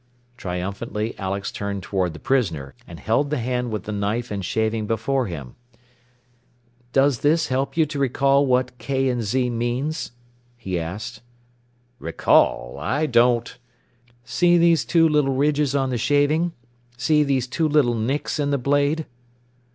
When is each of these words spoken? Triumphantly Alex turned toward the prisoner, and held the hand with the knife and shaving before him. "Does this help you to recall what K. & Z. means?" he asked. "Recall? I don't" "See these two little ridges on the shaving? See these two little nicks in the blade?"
Triumphantly 0.35 1.15
Alex 1.19 1.51
turned 1.51 1.83
toward 1.83 2.13
the 2.13 2.19
prisoner, 2.19 2.73
and 2.87 2.99
held 2.99 3.29
the 3.29 3.37
hand 3.37 3.69
with 3.69 3.83
the 3.83 3.91
knife 3.91 4.31
and 4.31 4.43
shaving 4.43 4.87
before 4.87 5.27
him. 5.27 5.53
"Does 6.91 7.19
this 7.19 7.49
help 7.49 7.77
you 7.77 7.85
to 7.85 7.99
recall 7.99 8.47
what 8.47 8.75
K. 8.79 9.13
& 9.21 9.21
Z. 9.21 9.51
means?" 9.51 10.11
he 10.57 10.79
asked. 10.79 11.21
"Recall? 11.99 12.79
I 12.79 13.05
don't" 13.05 13.59
"See 14.23 14.57
these 14.57 14.85
two 14.85 15.07
little 15.07 15.35
ridges 15.35 15.75
on 15.75 15.91
the 15.91 15.99
shaving? 15.99 16.53
See 16.97 17.23
these 17.23 17.45
two 17.45 17.67
little 17.69 17.93
nicks 17.93 18.39
in 18.39 18.49
the 18.49 18.57
blade?" 18.57 19.05